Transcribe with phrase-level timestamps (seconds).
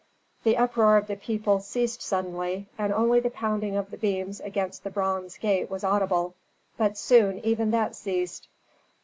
[0.43, 4.83] The uproar of the people ceased suddenly, and only the pounding of the beams against
[4.83, 6.33] the bronze gate was audible.
[6.75, 8.47] But soon even that ceased.